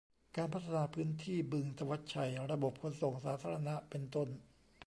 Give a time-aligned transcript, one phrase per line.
[0.35, 4.29] การพัฒนาพื้นที่บึงธวัชชัย ระบบขนส่งสาธารณะ เป็นต้น